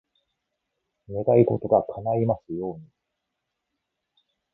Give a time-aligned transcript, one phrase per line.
[1.09, 2.89] 願い事が叶いますように。